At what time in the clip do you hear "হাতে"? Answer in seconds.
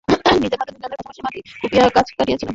0.61-0.71